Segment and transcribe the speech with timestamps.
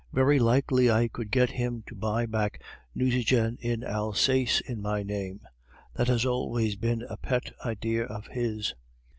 [0.11, 2.59] Very likely I could get him to buy back
[2.95, 5.41] Nucingen in Alsace in my name;
[5.93, 8.73] that has always been a pet idea of his.